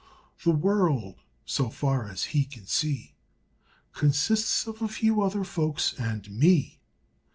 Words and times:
"The 0.43 0.49
world," 0.49 1.17
so 1.45 1.69
far 1.69 2.09
as 2.09 2.23
he 2.33 2.43
can 2.43 2.65
see, 2.65 3.13
"Consists 3.93 4.65
of 4.65 4.81
a 4.81 4.87
few 4.87 5.21
other 5.21 5.43
folks 5.43 5.93
and 5.93 6.27
ME." 6.31 6.79